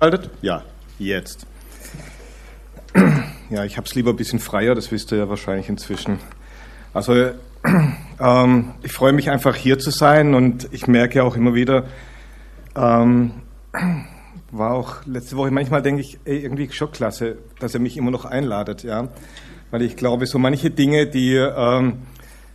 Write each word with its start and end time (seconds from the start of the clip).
Haltet? 0.00 0.30
Ja, 0.40 0.62
jetzt. 0.98 1.46
Ja, 3.50 3.64
ich 3.64 3.76
habe 3.76 3.86
es 3.86 3.94
lieber 3.94 4.10
ein 4.10 4.16
bisschen 4.16 4.38
freier, 4.38 4.74
das 4.74 4.90
wisst 4.90 5.12
ihr 5.12 5.18
ja 5.18 5.28
wahrscheinlich 5.28 5.68
inzwischen. 5.68 6.18
Also 6.94 7.12
ähm, 8.20 8.70
ich 8.82 8.92
freue 8.92 9.12
mich 9.12 9.28
einfach 9.28 9.54
hier 9.56 9.78
zu 9.78 9.90
sein 9.90 10.34
und 10.34 10.68
ich 10.72 10.86
merke 10.86 11.22
auch 11.22 11.36
immer 11.36 11.54
wieder, 11.54 11.84
ähm, 12.74 13.42
war 14.50 14.72
auch 14.72 15.04
letzte 15.04 15.36
Woche, 15.36 15.50
manchmal 15.50 15.82
denke 15.82 16.00
ich, 16.00 16.18
ey, 16.24 16.38
irgendwie 16.38 16.70
schon 16.72 16.92
klasse, 16.92 17.36
dass 17.58 17.74
er 17.74 17.80
mich 17.80 17.98
immer 17.98 18.10
noch 18.10 18.24
einladet, 18.24 18.84
ja. 18.84 19.08
Weil 19.70 19.82
ich 19.82 19.96
glaube, 19.96 20.26
so 20.26 20.38
manche 20.38 20.70
Dinge, 20.70 21.08
die 21.08 21.34
ähm, 21.34 21.98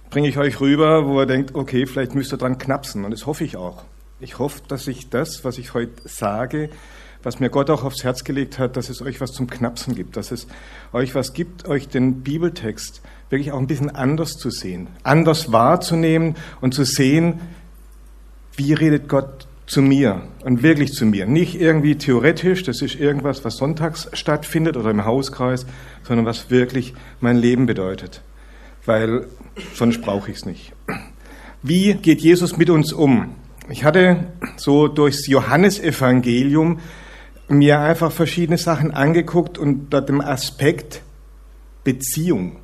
bringe 0.09 0.27
ich 0.29 0.39
euch 0.39 0.59
rüber, 0.59 1.05
wo 1.05 1.21
ihr 1.21 1.27
denkt, 1.27 1.53
okay, 1.53 1.85
vielleicht 1.85 2.15
müsst 2.15 2.33
ihr 2.33 2.37
dran 2.37 2.57
knapsen 2.57 3.05
und 3.05 3.11
das 3.11 3.27
hoffe 3.27 3.43
ich 3.43 3.55
auch. 3.55 3.83
Ich 4.19 4.39
hoffe, 4.39 4.61
dass 4.67 4.87
ich 4.87 5.09
das, 5.09 5.43
was 5.43 5.59
ich 5.59 5.75
heute 5.75 5.93
sage, 6.05 6.69
was 7.25 7.39
mir 7.39 7.49
Gott 7.49 7.71
auch 7.71 7.83
aufs 7.83 8.03
Herz 8.03 8.23
gelegt 8.23 8.59
hat, 8.59 8.77
dass 8.77 8.87
es 8.87 9.01
euch 9.01 9.19
was 9.19 9.31
zum 9.31 9.49
Knapsen 9.49 9.95
gibt, 9.95 10.15
dass 10.15 10.31
es 10.31 10.47
euch 10.93 11.15
was 11.15 11.33
gibt, 11.33 11.67
euch 11.67 11.87
den 11.87 12.21
Bibeltext 12.21 13.01
wirklich 13.31 13.51
auch 13.51 13.57
ein 13.57 13.65
bisschen 13.65 13.89
anders 13.89 14.33
zu 14.33 14.51
sehen, 14.51 14.87
anders 15.01 15.51
wahrzunehmen 15.51 16.35
und 16.61 16.75
zu 16.75 16.85
sehen, 16.85 17.41
wie 18.55 18.73
redet 18.73 19.09
Gott 19.09 19.47
zu 19.65 19.81
mir 19.81 20.21
und 20.43 20.61
wirklich 20.61 20.93
zu 20.93 21.07
mir. 21.07 21.25
Nicht 21.25 21.59
irgendwie 21.59 21.95
theoretisch, 21.95 22.61
das 22.61 22.83
ist 22.83 22.93
irgendwas, 22.93 23.43
was 23.43 23.57
sonntags 23.57 24.07
stattfindet 24.13 24.77
oder 24.77 24.91
im 24.91 25.03
Hauskreis, 25.03 25.65
sondern 26.03 26.27
was 26.27 26.51
wirklich 26.51 26.93
mein 27.21 27.37
Leben 27.37 27.65
bedeutet. 27.65 28.21
Weil 28.85 29.25
sonst 29.73 30.03
brauche 30.03 30.29
ich 30.29 30.37
es 30.37 30.45
nicht. 30.45 30.73
Wie 31.63 31.95
geht 31.95 32.21
Jesus 32.21 32.55
mit 32.55 32.69
uns 32.69 32.93
um? 32.93 33.33
Ich 33.67 33.83
hatte 33.83 34.25
so 34.57 34.87
durchs 34.87 35.25
Johannesevangelium 35.25 36.79
mir 37.47 37.79
einfach 37.79 38.11
verschiedene 38.11 38.57
Sachen 38.57 38.91
angeguckt 38.91 39.57
und 39.57 39.89
dort 39.91 40.09
dem 40.09 40.21
Aspekt 40.21 41.01
Beziehung. 41.83 42.57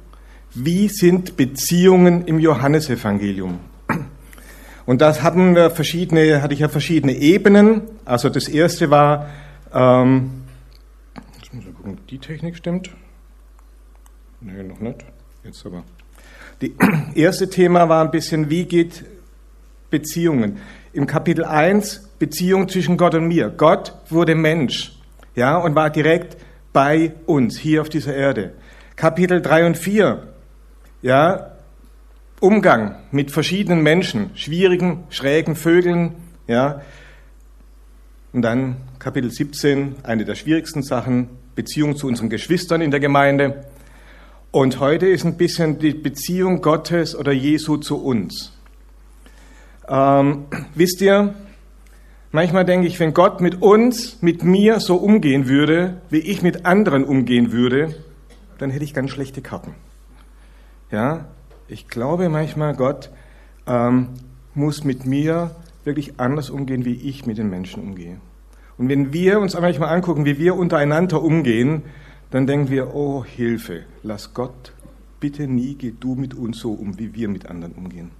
Wie 0.54 0.90
sind 0.90 1.38
Beziehungen 1.38 2.26
im 2.26 2.40
Johannesevangelium? 2.40 3.60
Und 4.86 5.02
das 5.02 5.22
hatten 5.24 5.56
wir 5.56 5.70
verschiedene, 5.70 6.42
hatte 6.42 6.54
ich 6.54 6.60
ja 6.60 6.68
verschiedene 6.68 7.14
Ebenen. 7.14 7.84
Also 8.04 8.30
das 8.30 8.48
erste 8.48 8.90
war, 8.90 9.30
ähm, 9.74 10.44
jetzt 11.40 11.54
muss 11.54 11.64
ich 11.66 11.76
gucken, 11.76 11.98
die 12.10 12.18
Technik 12.18 12.58
stimmt. 12.58 12.90
Nee, 14.42 14.64
noch 14.64 14.80
nicht. 14.80 15.06
Jetzt 15.44 15.66
aber. 15.66 15.84
Die 16.62 16.76
erste 17.16 17.50
Thema 17.50 17.88
war 17.90 18.04
ein 18.04 18.12
bisschen, 18.12 18.50
wie 18.50 18.66
geht 18.66 19.06
Beziehungen? 19.90 20.58
Im 20.94 21.08
Kapitel 21.08 21.46
1 21.46 22.10
Beziehung 22.20 22.68
zwischen 22.68 22.98
Gott 22.98 23.16
und 23.16 23.28
mir. 23.28 23.50
Gott 23.50 23.94
wurde 24.10 24.36
Mensch, 24.36 24.94
ja, 25.36 25.58
und 25.58 25.76
war 25.76 25.90
direkt 25.90 26.38
bei 26.74 27.14
uns 27.26 27.58
hier 27.58 27.82
auf 27.82 27.90
dieser 27.90 28.16
Erde. 28.16 28.54
Kapitel 28.96 29.42
3 29.42 29.66
und 29.66 29.78
4, 29.78 30.28
ja, 31.02 31.52
Umgang 32.40 32.96
mit 33.12 33.32
verschiedenen 33.32 33.84
Menschen, 33.84 34.32
schwierigen, 34.36 35.04
schrägen 35.10 35.56
Vögeln, 35.56 36.16
ja. 36.48 36.82
Und 38.34 38.42
dann 38.42 38.78
Kapitel 39.00 39.32
17, 39.32 39.96
eine 40.04 40.26
der 40.26 40.36
schwierigsten 40.36 40.84
Sachen, 40.84 41.30
Beziehung 41.56 41.96
zu 41.96 42.08
unseren 42.08 42.30
Geschwistern 42.30 42.82
in 42.82 42.92
der 42.92 43.00
Gemeinde. 43.00 43.66
Und 44.52 44.80
heute 44.80 45.08
ist 45.08 45.24
ein 45.26 45.38
bisschen 45.38 45.80
die 45.80 45.94
Beziehung 45.94 46.62
Gottes 46.62 47.16
oder 47.16 47.32
Jesu 47.32 47.78
zu 47.78 48.04
uns. 48.04 48.54
Ähm, 49.88 50.46
wisst 50.76 51.02
ihr, 51.02 51.34
manchmal 52.32 52.66
denke 52.66 52.88
ich, 52.88 53.00
wenn 53.00 53.14
Gott 53.14 53.42
mit 53.42 53.62
uns, 53.62 54.22
mit 54.22 54.44
mir 54.44 54.80
so 54.80 54.96
umgehen 54.96 55.48
würde, 55.48 56.02
wie 56.10 56.20
ich 56.20 56.42
mit 56.42 56.66
anderen 56.66 57.04
umgehen 57.04 57.52
würde, 57.52 57.96
dann 58.58 58.70
hätte 58.70 58.84
ich 58.84 58.94
ganz 58.94 59.12
schlechte 59.12 59.42
Karten. 59.42 59.76
Ja, 60.92 61.26
ich 61.68 61.88
glaube 61.88 62.30
manchmal, 62.30 62.76
Gott 62.76 63.10
ähm, 63.66 64.10
muss 64.54 64.84
mit 64.84 65.06
mir 65.06 65.56
wirklich 65.84 66.20
anders 66.20 66.50
umgehen, 66.50 66.86
wie 66.86 66.94
ich 66.94 67.26
mit 67.26 67.38
den 67.38 67.50
Menschen 67.50 67.82
umgehe. 67.82 68.18
Und 68.78 68.90
wenn 68.90 69.14
wir 69.14 69.40
uns 69.40 69.60
manchmal 69.60 69.96
angucken, 69.96 70.26
wie 70.26 70.38
wir 70.38 70.56
untereinander 70.56 71.22
umgehen, 71.22 71.84
dann 72.30 72.48
denken 72.48 72.70
wir, 72.70 72.96
oh 72.96 73.24
Hilfe, 73.24 73.84
lass 74.04 74.34
Gott, 74.34 74.74
bitte 75.20 75.48
nie 75.48 75.76
geh 75.76 75.94
du 75.98 76.16
mit 76.16 76.34
uns 76.34 76.60
so 76.60 76.72
um, 76.72 76.98
wie 76.98 77.14
wir 77.14 77.30
mit 77.30 77.46
anderen 77.50 77.74
umgehen. 77.74 78.12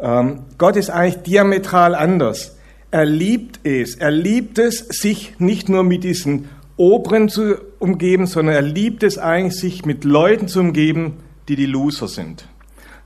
Ähm, 0.00 0.40
Gott 0.58 0.76
ist 0.76 0.90
eigentlich 0.90 1.22
diametral 1.22 1.94
anders. 1.94 2.56
Er 2.90 3.04
liebt 3.04 3.60
es. 3.64 3.94
Er 3.96 4.10
liebt 4.10 4.58
es, 4.58 4.78
sich 4.78 5.34
nicht 5.38 5.68
nur 5.68 5.84
mit 5.84 6.04
diesen 6.04 6.48
Oberen 6.76 7.28
zu 7.28 7.56
umgeben, 7.78 8.26
sondern 8.26 8.54
er 8.54 8.62
liebt 8.62 9.02
es 9.02 9.18
eigentlich, 9.18 9.60
sich 9.60 9.84
mit 9.84 10.04
Leuten 10.04 10.48
zu 10.48 10.60
umgeben, 10.60 11.18
die 11.48 11.56
die 11.56 11.66
Loser 11.66 12.08
sind. 12.08 12.48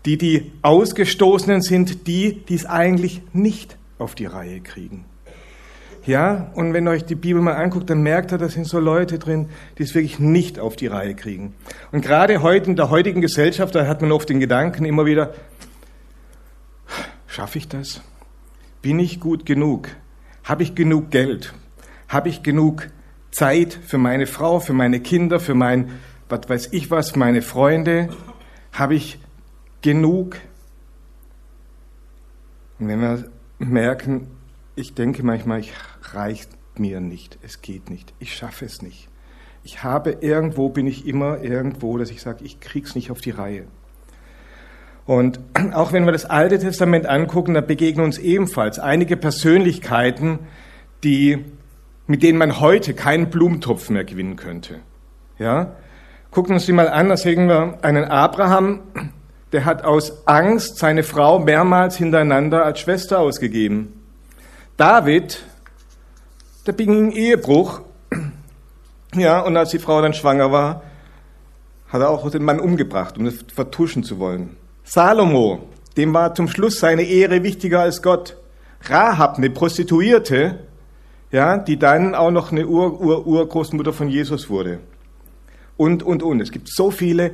Die 0.06 0.16
die 0.16 0.52
Ausgestoßenen 0.62 1.60
sind, 1.60 2.06
die, 2.06 2.44
die 2.48 2.54
es 2.54 2.66
eigentlich 2.66 3.22
nicht 3.32 3.76
auf 3.98 4.14
die 4.14 4.26
Reihe 4.26 4.60
kriegen. 4.60 5.04
Ja, 6.06 6.50
und 6.54 6.74
wenn 6.74 6.86
ihr 6.86 6.90
euch 6.90 7.06
die 7.06 7.14
Bibel 7.14 7.40
mal 7.40 7.54
anguckt, 7.54 7.88
dann 7.88 8.02
merkt 8.02 8.30
ihr, 8.30 8.36
da 8.36 8.48
sind 8.50 8.66
so 8.66 8.78
Leute 8.78 9.18
drin, 9.18 9.48
die 9.78 9.84
es 9.84 9.94
wirklich 9.94 10.18
nicht 10.18 10.58
auf 10.58 10.76
die 10.76 10.86
Reihe 10.86 11.14
kriegen. 11.14 11.54
Und 11.92 12.02
gerade 12.04 12.42
heute 12.42 12.68
in 12.68 12.76
der 12.76 12.90
heutigen 12.90 13.22
Gesellschaft, 13.22 13.74
da 13.74 13.86
hat 13.86 14.02
man 14.02 14.12
oft 14.12 14.28
den 14.28 14.38
Gedanken 14.38 14.84
immer 14.84 15.06
wieder, 15.06 15.32
Schaffe 17.34 17.58
ich 17.58 17.66
das? 17.66 18.00
Bin 18.80 19.00
ich 19.00 19.18
gut 19.18 19.44
genug? 19.44 19.88
Habe 20.44 20.62
ich 20.62 20.76
genug 20.76 21.10
Geld? 21.10 21.52
Habe 22.06 22.28
ich 22.28 22.44
genug 22.44 22.86
Zeit 23.32 23.72
für 23.72 23.98
meine 23.98 24.28
Frau, 24.28 24.60
für 24.60 24.72
meine 24.72 25.00
Kinder, 25.00 25.40
für 25.40 25.56
mein, 25.56 25.90
was 26.28 26.48
weiß 26.48 26.68
ich 26.70 26.92
was, 26.92 27.16
meine 27.16 27.42
Freunde? 27.42 28.08
Habe 28.72 28.94
ich 28.94 29.18
genug? 29.82 30.36
Und 32.78 32.86
wenn 32.86 33.00
wir 33.00 33.28
merken, 33.58 34.28
ich 34.76 34.94
denke 34.94 35.24
manchmal, 35.24 35.58
ich 35.58 35.72
reicht 36.12 36.50
mir 36.78 37.00
nicht, 37.00 37.40
es 37.42 37.62
geht 37.62 37.90
nicht, 37.90 38.14
ich 38.20 38.36
schaffe 38.36 38.64
es 38.64 38.80
nicht. 38.80 39.08
Ich 39.64 39.82
habe 39.82 40.18
irgendwo, 40.20 40.68
bin 40.68 40.86
ich 40.86 41.04
immer 41.04 41.42
irgendwo, 41.42 41.98
dass 41.98 42.12
ich 42.12 42.22
sage, 42.22 42.44
ich 42.44 42.60
krieg's 42.60 42.94
nicht 42.94 43.10
auf 43.10 43.20
die 43.20 43.32
Reihe. 43.32 43.66
Und 45.06 45.38
auch 45.72 45.92
wenn 45.92 46.04
wir 46.04 46.12
das 46.12 46.24
Alte 46.24 46.58
Testament 46.58 47.06
angucken, 47.06 47.54
da 47.54 47.60
begegnen 47.60 48.04
uns 48.04 48.18
ebenfalls 48.18 48.78
einige 48.78 49.16
Persönlichkeiten, 49.16 50.40
die, 51.02 51.44
mit 52.06 52.22
denen 52.22 52.38
man 52.38 52.60
heute 52.60 52.94
keinen 52.94 53.30
Blumentopf 53.30 53.90
mehr 53.90 54.04
gewinnen 54.04 54.36
könnte. 54.36 54.80
Ja? 55.38 55.76
Gucken 56.30 56.50
wir 56.50 56.54
uns 56.54 56.66
die 56.66 56.72
mal 56.72 56.88
an, 56.88 57.08
da 57.08 57.16
sehen 57.16 57.48
wir 57.48 57.78
einen 57.82 58.04
Abraham, 58.04 58.80
der 59.52 59.64
hat 59.64 59.84
aus 59.84 60.26
Angst 60.26 60.78
seine 60.78 61.02
Frau 61.02 61.38
mehrmals 61.38 61.96
hintereinander 61.96 62.64
als 62.64 62.80
Schwester 62.80 63.20
ausgegeben. 63.20 64.00
David, 64.76 65.44
der 66.66 66.72
beging 66.72 67.12
Ehebruch, 67.12 67.82
ja, 69.14 69.40
und 69.40 69.56
als 69.56 69.70
die 69.70 69.78
Frau 69.78 70.02
dann 70.02 70.14
schwanger 70.14 70.50
war, 70.50 70.82
hat 71.88 72.00
er 72.00 72.10
auch 72.10 72.28
den 72.28 72.42
Mann 72.42 72.58
umgebracht, 72.58 73.16
um 73.16 73.26
das 73.26 73.36
vertuschen 73.54 74.02
zu 74.02 74.18
wollen. 74.18 74.56
Salomo, 74.84 75.60
dem 75.96 76.12
war 76.12 76.34
zum 76.34 76.46
Schluss 76.46 76.78
seine 76.78 77.02
Ehre 77.02 77.42
wichtiger 77.42 77.80
als 77.80 78.02
Gott. 78.02 78.36
Rahab, 78.82 79.38
eine 79.38 79.50
Prostituierte, 79.50 80.58
ja, 81.32 81.56
die 81.56 81.78
dann 81.78 82.14
auch 82.14 82.30
noch 82.30 82.52
eine 82.52 82.66
Ur-Ur-Urgroßmutter 82.66 83.92
von 83.92 84.08
Jesus 84.08 84.50
wurde. 84.50 84.80
Und, 85.76 86.02
und, 86.02 86.22
und. 86.22 86.40
Es 86.40 86.52
gibt 86.52 86.68
so 86.68 86.90
viele 86.90 87.32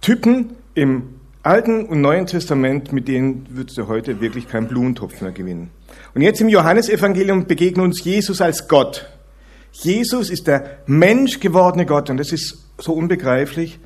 Typen 0.00 0.56
im 0.74 1.14
Alten 1.44 1.86
und 1.86 2.00
Neuen 2.00 2.26
Testament, 2.26 2.92
mit 2.92 3.08
denen 3.08 3.46
würdest 3.50 3.78
du 3.78 3.88
heute 3.88 4.20
wirklich 4.20 4.48
keinen 4.48 4.68
Blumentopf 4.68 5.20
mehr 5.20 5.32
gewinnen. 5.32 5.70
Und 6.14 6.22
jetzt 6.22 6.40
im 6.40 6.48
Johannesevangelium 6.48 7.46
begegnet 7.46 7.84
uns 7.84 8.04
Jesus 8.04 8.40
als 8.40 8.68
Gott. 8.68 9.08
Jesus 9.72 10.28
ist 10.30 10.46
der 10.46 10.78
Mensch 10.86 11.40
gewordene 11.40 11.86
Gott 11.86 12.10
und 12.10 12.18
das 12.18 12.32
ist 12.32 12.68
so 12.78 12.92
unbegreiflich. 12.92 13.78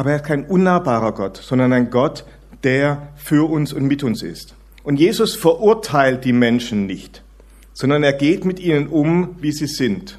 Aber 0.00 0.12
er 0.12 0.16
ist 0.16 0.24
kein 0.24 0.46
unnahbarer 0.46 1.12
Gott, 1.12 1.36
sondern 1.36 1.74
ein 1.74 1.90
Gott, 1.90 2.24
der 2.64 3.08
für 3.16 3.50
uns 3.50 3.74
und 3.74 3.84
mit 3.84 4.02
uns 4.02 4.22
ist. 4.22 4.54
Und 4.82 4.98
Jesus 4.98 5.34
verurteilt 5.34 6.24
die 6.24 6.32
Menschen 6.32 6.86
nicht, 6.86 7.22
sondern 7.74 8.02
er 8.02 8.14
geht 8.14 8.46
mit 8.46 8.60
ihnen 8.60 8.86
um, 8.86 9.36
wie 9.42 9.52
sie 9.52 9.66
sind. 9.66 10.18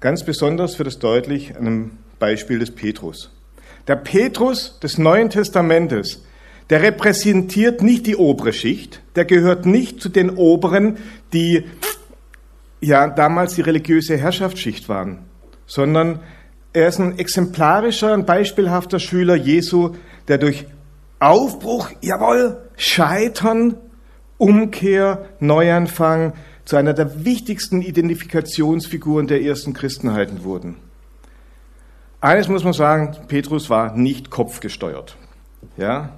Ganz 0.00 0.22
besonders 0.22 0.78
wird 0.78 0.86
es 0.86 0.98
deutlich 0.98 1.56
an 1.56 1.66
einem 1.66 1.90
Beispiel 2.18 2.58
des 2.58 2.70
Petrus. 2.70 3.30
Der 3.86 3.96
Petrus 3.96 4.78
des 4.80 4.98
Neuen 4.98 5.30
Testamentes, 5.30 6.26
der 6.68 6.82
repräsentiert 6.82 7.82
nicht 7.82 8.06
die 8.06 8.16
obere 8.16 8.52
Schicht, 8.52 9.00
der 9.16 9.24
gehört 9.24 9.64
nicht 9.64 10.02
zu 10.02 10.10
den 10.10 10.28
Oberen, 10.28 10.98
die 11.32 11.64
ja 12.82 13.08
damals 13.08 13.54
die 13.54 13.62
religiöse 13.62 14.18
Herrschaftsschicht 14.18 14.90
waren, 14.90 15.20
sondern 15.64 16.20
er 16.78 16.88
ist 16.88 17.00
ein 17.00 17.18
exemplarischer, 17.18 18.14
ein 18.14 18.24
beispielhafter 18.24 19.00
Schüler 19.00 19.34
Jesu, 19.34 19.94
der 20.28 20.38
durch 20.38 20.66
Aufbruch, 21.18 21.90
jawohl, 22.00 22.56
Scheitern, 22.76 23.76
Umkehr, 24.38 25.26
Neuanfang 25.40 26.34
zu 26.64 26.76
einer 26.76 26.94
der 26.94 27.24
wichtigsten 27.24 27.82
Identifikationsfiguren 27.82 29.26
der 29.26 29.42
ersten 29.42 29.72
Christenheiten 29.72 30.44
wurden. 30.44 30.76
Eines 32.20 32.48
muss 32.48 32.62
man 32.62 32.72
sagen, 32.72 33.16
Petrus 33.26 33.68
war 33.70 33.96
nicht 33.96 34.30
kopfgesteuert. 34.30 35.16
Ja? 35.76 36.10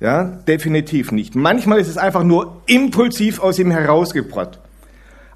Ja, 0.00 0.24
definitiv 0.24 1.12
nicht. 1.12 1.36
Manchmal 1.36 1.78
ist 1.78 1.88
es 1.88 1.98
einfach 1.98 2.24
nur 2.24 2.62
impulsiv 2.66 3.40
aus 3.40 3.58
ihm 3.58 3.70
herausgebracht. 3.70 4.58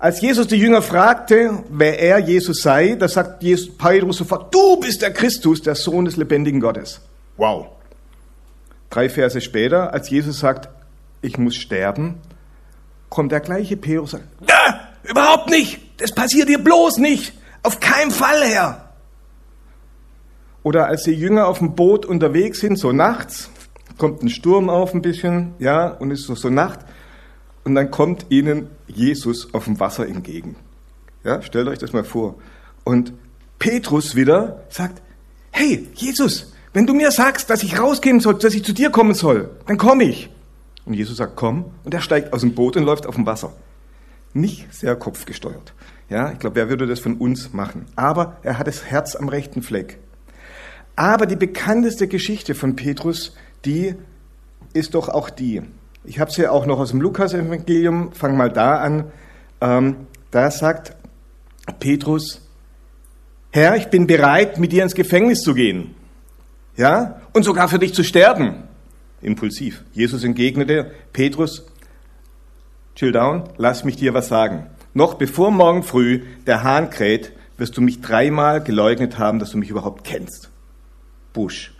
Als 0.00 0.20
Jesus 0.20 0.46
die 0.46 0.56
Jünger 0.56 0.80
fragte, 0.80 1.64
wer 1.70 1.98
er 1.98 2.18
Jesus 2.18 2.62
sei, 2.62 2.94
da 2.94 3.08
sagt 3.08 3.42
Jesus, 3.42 3.76
Petrus 3.76 4.18
sofort, 4.18 4.54
du 4.54 4.78
bist 4.78 5.02
der 5.02 5.12
Christus, 5.12 5.60
der 5.60 5.74
Sohn 5.74 6.04
des 6.04 6.16
lebendigen 6.16 6.60
Gottes. 6.60 7.00
Wow. 7.36 7.66
Drei 8.90 9.08
Verse 9.08 9.40
später, 9.40 9.92
als 9.92 10.08
Jesus 10.08 10.38
sagt, 10.38 10.68
ich 11.20 11.36
muss 11.36 11.56
sterben, 11.56 12.20
kommt 13.08 13.32
der 13.32 13.40
gleiche 13.40 13.76
Petrus 13.76 14.14
und 14.14 14.22
sagt, 14.46 15.10
überhaupt 15.10 15.50
nicht, 15.50 15.80
das 16.00 16.12
passiert 16.12 16.48
dir 16.48 16.62
bloß 16.62 16.98
nicht, 16.98 17.32
auf 17.64 17.80
keinen 17.80 18.12
Fall, 18.12 18.42
Herr. 18.44 18.90
Oder 20.62 20.86
als 20.86 21.02
die 21.02 21.12
Jünger 21.12 21.48
auf 21.48 21.58
dem 21.58 21.74
Boot 21.74 22.06
unterwegs 22.06 22.60
sind, 22.60 22.78
so 22.78 22.92
nachts, 22.92 23.50
kommt 23.96 24.22
ein 24.22 24.28
Sturm 24.28 24.70
auf 24.70 24.94
ein 24.94 25.02
bisschen, 25.02 25.54
ja, 25.58 25.88
und 25.88 26.12
es 26.12 26.20
ist 26.20 26.26
so, 26.26 26.36
so 26.36 26.50
Nacht, 26.50 26.80
und 27.68 27.74
dann 27.74 27.90
kommt 27.90 28.26
ihnen 28.30 28.70
Jesus 28.86 29.52
auf 29.52 29.66
dem 29.66 29.78
Wasser 29.78 30.08
entgegen. 30.08 30.56
Ja, 31.22 31.42
stellt 31.42 31.68
euch 31.68 31.78
das 31.78 31.92
mal 31.92 32.02
vor. 32.02 32.36
Und 32.82 33.12
Petrus 33.58 34.14
wieder 34.14 34.64
sagt, 34.70 35.02
hey, 35.50 35.86
Jesus, 35.94 36.54
wenn 36.72 36.86
du 36.86 36.94
mir 36.94 37.10
sagst, 37.10 37.50
dass 37.50 37.62
ich 37.62 37.78
rausgehen 37.78 38.20
soll, 38.20 38.38
dass 38.38 38.54
ich 38.54 38.64
zu 38.64 38.72
dir 38.72 38.88
kommen 38.88 39.12
soll, 39.12 39.50
dann 39.66 39.76
komme 39.76 40.04
ich. 40.04 40.30
Und 40.86 40.94
Jesus 40.94 41.18
sagt, 41.18 41.36
komm, 41.36 41.66
und 41.84 41.92
er 41.92 42.00
steigt 42.00 42.32
aus 42.32 42.40
dem 42.40 42.54
Boot 42.54 42.78
und 42.78 42.84
läuft 42.84 43.06
auf 43.06 43.16
dem 43.16 43.26
Wasser. 43.26 43.52
Nicht 44.32 44.72
sehr 44.72 44.96
kopfgesteuert. 44.96 45.74
Ja, 46.08 46.32
ich 46.32 46.38
glaube, 46.38 46.56
wer 46.56 46.70
würde 46.70 46.86
das 46.86 47.00
von 47.00 47.18
uns 47.18 47.52
machen? 47.52 47.84
Aber 47.96 48.38
er 48.42 48.58
hat 48.58 48.66
das 48.66 48.86
Herz 48.86 49.14
am 49.14 49.28
rechten 49.28 49.60
Fleck. 49.60 49.98
Aber 50.96 51.26
die 51.26 51.36
bekannteste 51.36 52.08
Geschichte 52.08 52.54
von 52.54 52.76
Petrus, 52.76 53.36
die 53.66 53.94
ist 54.72 54.94
doch 54.94 55.10
auch 55.10 55.28
die, 55.28 55.62
ich 56.04 56.20
habe 56.20 56.30
es 56.30 56.36
ja 56.36 56.50
auch 56.50 56.66
noch 56.66 56.78
aus 56.78 56.90
dem 56.90 57.00
Lukas-Evangelium, 57.00 58.12
fang 58.12 58.36
mal 58.36 58.50
da 58.50 58.76
an. 58.76 59.04
Ähm, 59.60 60.06
da 60.30 60.50
sagt 60.50 60.96
Petrus, 61.80 62.40
Herr, 63.50 63.76
ich 63.76 63.88
bin 63.88 64.06
bereit, 64.06 64.58
mit 64.58 64.72
dir 64.72 64.82
ins 64.82 64.94
Gefängnis 64.94 65.40
zu 65.40 65.54
gehen. 65.54 65.94
Ja? 66.76 67.20
Und 67.32 67.44
sogar 67.44 67.68
für 67.68 67.78
dich 67.78 67.94
zu 67.94 68.04
sterben. 68.04 68.64
Impulsiv. 69.20 69.84
Jesus 69.92 70.22
entgegnete, 70.22 70.92
Petrus, 71.12 71.66
chill 72.94 73.12
down, 73.12 73.44
lass 73.56 73.84
mich 73.84 73.96
dir 73.96 74.14
was 74.14 74.28
sagen. 74.28 74.66
Noch 74.94 75.14
bevor 75.14 75.50
morgen 75.50 75.82
früh 75.82 76.22
der 76.46 76.62
Hahn 76.62 76.90
kräht, 76.90 77.32
wirst 77.56 77.76
du 77.76 77.80
mich 77.80 78.00
dreimal 78.00 78.62
geleugnet 78.62 79.18
haben, 79.18 79.38
dass 79.38 79.50
du 79.50 79.58
mich 79.58 79.70
überhaupt 79.70 80.04
kennst. 80.04 80.50
Busch. 81.32 81.74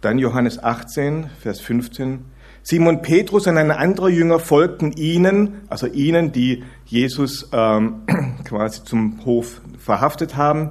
Dann 0.00 0.18
Johannes 0.18 0.62
18, 0.62 1.30
Vers 1.40 1.60
15. 1.60 2.24
Simon 2.64 3.02
Petrus 3.02 3.48
und 3.48 3.58
ein 3.58 3.72
anderer 3.72 4.08
Jünger 4.08 4.38
folgten 4.38 4.92
ihnen, 4.92 5.62
also 5.68 5.88
ihnen, 5.88 6.30
die 6.30 6.62
Jesus 6.86 7.48
ähm, 7.52 8.02
quasi 8.44 8.84
zum 8.84 9.24
Hof 9.24 9.60
verhaftet 9.78 10.36
haben. 10.36 10.70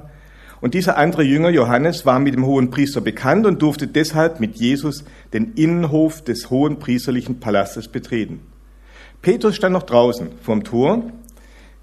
Und 0.62 0.74
dieser 0.74 0.96
andere 0.96 1.22
Jünger, 1.22 1.50
Johannes, 1.50 2.06
war 2.06 2.18
mit 2.18 2.34
dem 2.34 2.46
hohen 2.46 2.70
Priester 2.70 3.02
bekannt 3.02 3.44
und 3.46 3.60
durfte 3.60 3.88
deshalb 3.88 4.40
mit 4.40 4.56
Jesus 4.56 5.04
den 5.34 5.52
Innenhof 5.54 6.22
des 6.22 6.48
hohen 6.50 6.78
priesterlichen 6.78 7.40
Palastes 7.40 7.88
betreten. 7.88 8.40
Petrus 9.20 9.56
stand 9.56 9.74
noch 9.74 9.82
draußen 9.82 10.30
vorm 10.40 10.64
Tor, 10.64 11.02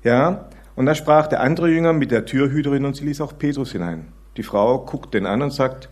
ja, 0.03 0.49
und 0.75 0.85
da 0.85 0.95
sprach 0.95 1.27
der 1.27 1.41
andere 1.41 1.69
Jünger 1.69 1.93
mit 1.93 2.09
der 2.09 2.25
Türhüterin 2.25 2.85
und 2.85 2.95
sie 2.95 3.05
ließ 3.05 3.21
auch 3.21 3.37
Petrus 3.37 3.73
hinein. 3.73 4.07
Die 4.37 4.43
Frau 4.43 4.79
guckt 4.85 5.13
den 5.13 5.25
an 5.25 5.41
und 5.41 5.51
sagt, 5.51 5.89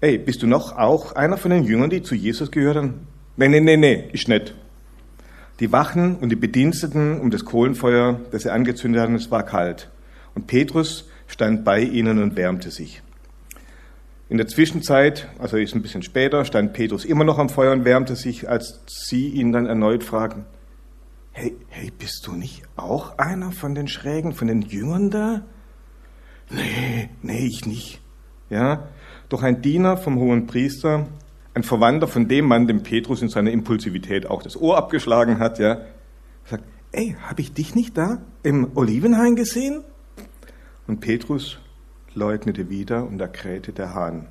ey, 0.00 0.18
bist 0.18 0.42
du 0.42 0.46
noch 0.46 0.76
auch 0.76 1.16
einer 1.16 1.38
von 1.38 1.50
den 1.50 1.64
Jüngern, 1.64 1.90
die 1.90 2.02
zu 2.02 2.14
Jesus 2.14 2.50
gehören? 2.50 3.06
Nee, 3.38 3.46
nee, 3.46 3.60
nee, 3.60 3.76
nee, 3.76 4.10
ist 4.12 4.26
nicht. 4.26 4.52
Die 5.60 5.70
Wachen 5.70 6.16
und 6.16 6.30
die 6.30 6.36
Bediensteten 6.36 7.20
um 7.20 7.30
das 7.30 7.44
Kohlenfeuer, 7.44 8.20
das 8.32 8.42
sie 8.42 8.50
angezündet 8.50 9.00
hatten, 9.00 9.14
es 9.14 9.30
war 9.30 9.44
kalt. 9.44 9.90
Und 10.34 10.48
Petrus 10.48 11.08
stand 11.28 11.64
bei 11.64 11.80
ihnen 11.80 12.20
und 12.20 12.34
wärmte 12.34 12.72
sich. 12.72 13.00
In 14.28 14.38
der 14.38 14.48
Zwischenzeit, 14.48 15.28
also 15.38 15.56
ist 15.56 15.72
ein 15.72 15.82
bisschen 15.82 16.02
später, 16.02 16.44
stand 16.44 16.72
Petrus 16.72 17.04
immer 17.04 17.22
noch 17.22 17.38
am 17.38 17.48
Feuer 17.48 17.70
und 17.70 17.84
wärmte 17.84 18.16
sich, 18.16 18.48
als 18.48 18.80
sie 18.88 19.28
ihn 19.28 19.52
dann 19.52 19.66
erneut 19.66 20.02
fragten, 20.02 20.44
hey, 21.30 21.54
hey, 21.68 21.92
bist 21.96 22.26
du 22.26 22.32
nicht 22.32 22.64
auch 22.74 23.18
einer 23.18 23.52
von 23.52 23.76
den 23.76 23.86
Schrägen, 23.86 24.32
von 24.32 24.48
den 24.48 24.62
Jüngern 24.62 25.10
da? 25.10 25.42
Nee, 26.50 27.08
nee, 27.22 27.46
ich 27.46 27.66
nicht. 27.66 28.00
Ja, 28.50 28.88
doch 29.28 29.44
ein 29.44 29.62
Diener 29.62 29.96
vom 29.96 30.18
hohen 30.18 30.48
Priester 30.48 31.06
ein 31.58 31.64
Verwandter 31.64 32.06
von 32.06 32.28
dem 32.28 32.46
Mann, 32.46 32.66
dem 32.66 32.82
Petrus 32.82 33.20
in 33.20 33.28
seiner 33.28 33.50
Impulsivität 33.50 34.26
auch 34.26 34.42
das 34.42 34.56
Ohr 34.56 34.76
abgeschlagen 34.78 35.38
hat, 35.38 35.58
ja, 35.58 35.80
sagt, 36.44 36.64
ey, 36.92 37.16
habe 37.28 37.40
ich 37.42 37.52
dich 37.52 37.74
nicht 37.74 37.98
da 37.98 38.22
im 38.42 38.76
Olivenhain 38.76 39.36
gesehen? 39.36 39.82
Und 40.86 41.00
Petrus 41.00 41.58
leugnete 42.14 42.70
wieder 42.70 43.06
und 43.06 43.18
da 43.18 43.26
krähte 43.26 43.72
der 43.72 43.92
Hahn. 43.92 44.26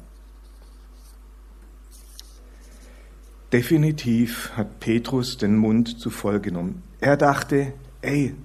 Definitiv 3.51 4.51
hat 4.55 4.79
Petrus 4.79 5.37
den 5.37 5.55
Mund 5.55 5.99
zu 5.99 6.09
voll 6.09 6.39
genommen. 6.39 6.83
Er 6.99 7.15
dachte, 7.15 7.73
ey, 8.01 8.35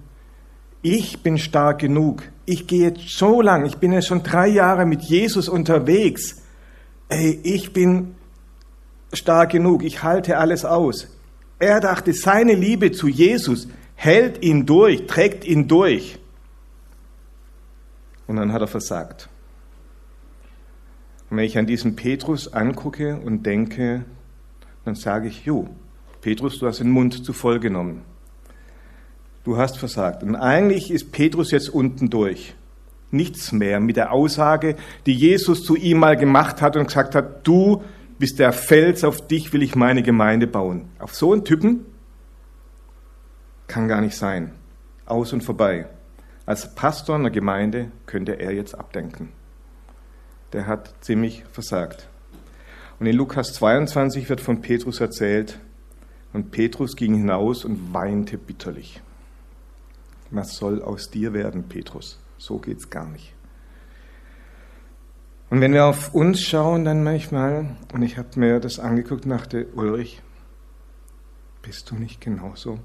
ich 0.83 1.23
bin 1.23 1.39
stark 1.39 1.81
genug. 1.81 2.23
Ich 2.45 2.67
gehe 2.67 2.89
jetzt 2.89 3.17
so 3.17 3.41
lang, 3.41 3.65
ich 3.65 3.77
bin 3.77 3.93
ja 3.93 4.03
schon 4.03 4.23
drei 4.23 4.49
Jahre 4.49 4.87
mit 4.87 5.03
Jesus 5.03 5.49
unterwegs. 5.49 6.43
Ey, 7.09 7.41
ich 7.43 7.73
bin 7.73 8.15
stark 9.13 9.51
genug, 9.51 9.83
ich 9.83 10.03
halte 10.03 10.39
alles 10.39 10.65
aus. 10.65 11.09
Er 11.59 11.81
dachte, 11.81 12.13
seine 12.13 12.55
Liebe 12.55 12.93
zu 12.93 13.09
Jesus 13.09 13.69
hält 13.95 14.43
ihn 14.43 14.67
durch, 14.67 15.07
trägt 15.07 15.45
ihn 15.45 15.69
durch. 15.69 16.19
Und 18.27 18.37
dann 18.37 18.53
hat 18.53 18.61
er 18.61 18.67
versagt. 18.67 19.29
Und 21.31 21.37
wenn 21.37 21.45
ich 21.45 21.57
an 21.57 21.67
diesen 21.67 21.97
Petrus 21.97 22.53
angucke 22.53 23.17
und 23.17 23.47
denke, 23.47 24.05
dann 24.85 24.95
sage 24.95 25.29
ich, 25.29 25.45
jo, 25.45 25.69
Petrus, 26.21 26.59
du 26.59 26.67
hast 26.67 26.81
den 26.81 26.91
Mund 26.91 27.25
zu 27.25 27.33
voll 27.33 27.59
genommen. 27.61 28.03
Du 29.45 29.57
hast 29.57 29.79
versagt. 29.79 30.23
Und 30.23 30.37
eigentlich 30.37 30.91
ist 30.91 31.11
Petrus 31.11 31.51
jetzt 31.51 31.69
unten 31.69 32.11
durch. 32.11 32.55
Nichts 33.11 33.53
mehr 33.53 33.81
mit 33.81 33.97
der 33.97 34.13
Aussage, 34.13 34.77
die 35.07 35.15
Jesus 35.15 35.63
zu 35.63 35.77
ihm 35.77 35.99
mal 35.99 36.17
gemacht 36.17 36.63
hat 36.63 36.77
und 36.77 36.87
gesagt 36.87 37.15
hat, 37.15 37.47
du 37.47 37.83
bist 38.19 38.39
der 38.39 38.53
Fels, 38.53 39.05
auf 39.05 39.27
dich 39.27 39.53
will 39.53 39.63
ich 39.63 39.75
meine 39.75 40.03
Gemeinde 40.03 40.47
bauen. 40.47 40.91
Auf 40.99 41.15
so 41.15 41.33
einen 41.33 41.45
Typen 41.45 41.87
kann 43.67 43.89
gar 43.89 44.01
nicht 44.01 44.17
sein. 44.17 44.53
Aus 45.07 45.33
und 45.33 45.43
vorbei. 45.43 45.89
Als 46.47 46.75
Pastor 46.75 47.17
einer 47.17 47.31
Gemeinde 47.31 47.91
könnte 48.07 48.39
er 48.39 48.53
jetzt 48.53 48.75
abdenken. 48.79 49.33
Der 50.53 50.67
hat 50.67 50.95
ziemlich 51.01 51.45
versagt. 51.53 52.09
Und 52.99 53.07
in 53.07 53.17
Lukas 53.17 53.55
22 53.55 54.29
wird 54.29 54.41
von 54.41 54.61
Petrus 54.61 55.01
erzählt, 55.01 55.59
und 56.33 56.51
Petrus 56.51 56.97
ging 56.97 57.15
hinaus 57.15 57.65
und 57.65 57.93
weinte 57.93 58.39
bitterlich. 58.39 59.03
Was 60.31 60.57
soll 60.57 60.81
aus 60.81 61.11
dir 61.11 61.35
werden, 61.35 61.65
Petrus? 61.69 62.19
So 62.39 62.59
geht's 62.59 62.89
gar 62.89 63.07
nicht. 63.07 63.35
Und 65.53 65.61
wenn 65.61 65.75
wir 65.75 65.85
auf 65.85 66.15
uns 66.15 66.41
schauen, 66.41 66.87
dann 66.87 67.05
manchmal, 67.05 67.77
und 67.93 68.01
ich 68.01 68.17
habe 68.17 68.41
mir 68.41 68.59
das 68.59 68.79
angeguckt 68.79 69.25
und 69.25 69.33
dachte, 69.33 69.67
Ulrich, 69.75 70.23
bist 71.61 71.91
du 71.91 71.95
nicht 71.95 72.23
genauso? 72.23 72.79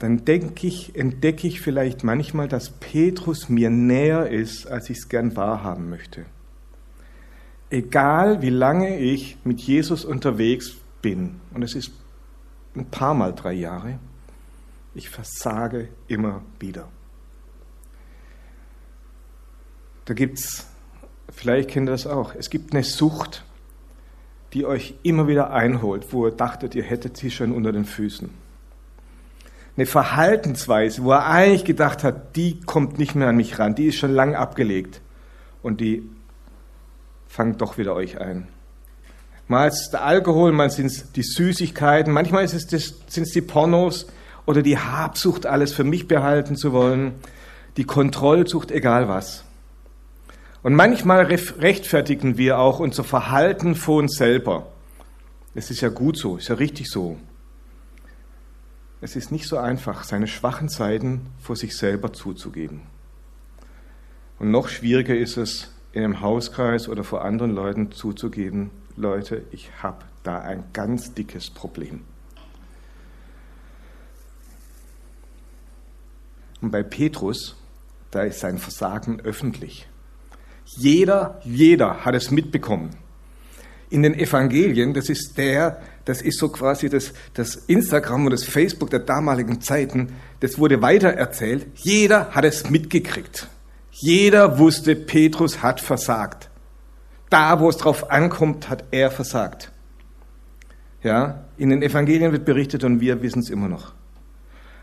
Dann 0.00 0.24
denke 0.24 0.66
ich, 0.66 0.96
entdecke 0.96 1.46
ich 1.46 1.60
vielleicht 1.60 2.02
manchmal, 2.02 2.48
dass 2.48 2.70
Petrus 2.70 3.48
mir 3.48 3.70
näher 3.70 4.28
ist, 4.28 4.66
als 4.66 4.90
ich 4.90 4.98
es 4.98 5.08
gern 5.08 5.36
wahrhaben 5.36 5.88
möchte. 5.88 6.26
Egal 7.70 8.42
wie 8.42 8.50
lange 8.50 8.98
ich 8.98 9.38
mit 9.44 9.60
Jesus 9.60 10.04
unterwegs 10.04 10.74
bin, 11.02 11.36
und 11.54 11.62
es 11.62 11.76
ist 11.76 11.92
ein 12.74 12.86
paar 12.86 13.14
Mal 13.14 13.32
drei 13.32 13.52
Jahre, 13.52 14.00
ich 14.92 15.08
versage 15.08 15.88
immer 16.08 16.42
wieder. 16.58 16.88
Da 20.04 20.14
gibt 20.14 20.40
es 20.40 20.67
Vielleicht 21.30 21.70
kennt 21.70 21.88
ihr 21.88 21.92
das 21.92 22.06
auch. 22.06 22.34
Es 22.34 22.50
gibt 22.50 22.72
eine 22.72 22.84
Sucht, 22.84 23.44
die 24.52 24.64
euch 24.64 24.94
immer 25.02 25.28
wieder 25.28 25.52
einholt, 25.52 26.06
wo 26.12 26.26
ihr 26.26 26.32
dachtet, 26.32 26.74
ihr 26.74 26.82
hättet 26.82 27.16
sie 27.16 27.30
schon 27.30 27.52
unter 27.52 27.72
den 27.72 27.84
Füßen. 27.84 28.30
Eine 29.76 29.86
Verhaltensweise, 29.86 31.04
wo 31.04 31.12
er 31.12 31.26
eigentlich 31.26 31.64
gedacht 31.64 32.02
hat, 32.02 32.34
die 32.34 32.60
kommt 32.60 32.98
nicht 32.98 33.14
mehr 33.14 33.28
an 33.28 33.36
mich 33.36 33.58
ran, 33.58 33.74
die 33.74 33.86
ist 33.86 33.96
schon 33.96 34.12
lang 34.12 34.34
abgelegt. 34.34 35.00
Und 35.62 35.80
die 35.80 36.08
fangt 37.28 37.60
doch 37.60 37.78
wieder 37.78 37.94
euch 37.94 38.20
ein. 38.20 38.48
Mal 39.46 39.68
ist 39.68 39.82
es 39.82 39.90
der 39.90 40.04
Alkohol, 40.04 40.52
mal 40.52 40.70
sind 40.70 40.86
es 40.86 41.12
die 41.12 41.22
Süßigkeiten, 41.22 42.12
manchmal 42.12 42.48
sind 42.48 42.72
es 42.72 43.32
die 43.32 43.40
Pornos 43.40 44.06
oder 44.46 44.62
die 44.62 44.78
Habsucht, 44.78 45.46
alles 45.46 45.72
für 45.72 45.84
mich 45.84 46.08
behalten 46.08 46.56
zu 46.56 46.72
wollen, 46.72 47.14
die 47.76 47.84
Kontrollsucht, 47.84 48.70
egal 48.70 49.08
was. 49.08 49.44
Und 50.62 50.74
manchmal 50.74 51.24
rechtfertigen 51.24 52.36
wir 52.36 52.58
auch 52.58 52.80
unser 52.80 53.04
Verhalten 53.04 53.74
vor 53.74 53.98
uns 53.98 54.16
selber. 54.16 54.66
Es 55.54 55.70
ist 55.70 55.80
ja 55.80 55.88
gut 55.88 56.16
so, 56.16 56.36
ist 56.36 56.48
ja 56.48 56.56
richtig 56.56 56.90
so. 56.90 57.18
Es 59.00 59.14
ist 59.14 59.30
nicht 59.30 59.46
so 59.46 59.58
einfach, 59.58 60.02
seine 60.02 60.26
schwachen 60.26 60.68
Seiten 60.68 61.26
vor 61.40 61.54
sich 61.54 61.76
selber 61.76 62.12
zuzugeben. 62.12 62.82
Und 64.40 64.50
noch 64.50 64.68
schwieriger 64.68 65.16
ist 65.16 65.36
es, 65.36 65.72
in 65.92 66.04
einem 66.04 66.20
Hauskreis 66.20 66.88
oder 66.88 67.04
vor 67.04 67.24
anderen 67.24 67.52
Leuten 67.52 67.92
zuzugeben, 67.92 68.70
Leute, 68.96 69.42
ich 69.52 69.70
habe 69.82 70.04
da 70.22 70.40
ein 70.40 70.64
ganz 70.72 71.14
dickes 71.14 71.50
Problem. 71.50 72.02
Und 76.60 76.72
bei 76.72 76.82
Petrus, 76.82 77.56
da 78.10 78.22
ist 78.22 78.40
sein 78.40 78.58
Versagen 78.58 79.20
öffentlich. 79.20 79.88
Jeder, 80.76 81.40
jeder 81.44 82.04
hat 82.04 82.14
es 82.14 82.30
mitbekommen. 82.30 82.90
In 83.90 84.02
den 84.02 84.14
Evangelien, 84.14 84.92
das 84.92 85.08
ist 85.08 85.38
der, 85.38 85.80
das 86.04 86.20
ist 86.20 86.38
so 86.38 86.50
quasi 86.50 86.90
das, 86.90 87.14
das 87.32 87.56
Instagram 87.56 88.26
und 88.26 88.32
das 88.32 88.44
Facebook 88.44 88.90
der 88.90 89.00
damaligen 89.00 89.62
Zeiten, 89.62 90.14
das 90.40 90.58
wurde 90.58 90.82
weitererzählt. 90.82 91.66
Jeder 91.74 92.30
hat 92.32 92.44
es 92.44 92.68
mitgekriegt. 92.68 93.48
Jeder 93.90 94.58
wusste, 94.58 94.94
Petrus 94.94 95.62
hat 95.62 95.80
versagt. 95.80 96.50
Da, 97.30 97.60
wo 97.60 97.68
es 97.68 97.78
drauf 97.78 98.10
ankommt, 98.10 98.68
hat 98.68 98.84
er 98.90 99.10
versagt. 99.10 99.72
Ja, 101.02 101.44
in 101.56 101.70
den 101.70 101.82
Evangelien 101.82 102.32
wird 102.32 102.44
berichtet 102.44 102.84
und 102.84 103.00
wir 103.00 103.22
wissen 103.22 103.40
es 103.40 103.50
immer 103.50 103.68
noch. 103.68 103.94